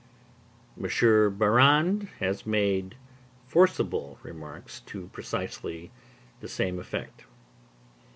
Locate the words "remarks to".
4.23-5.09